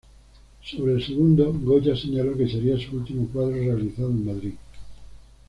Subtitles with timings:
[0.63, 4.53] Sobre el segundo, Goya señaló que sería su último cuadro realizado en Madrid.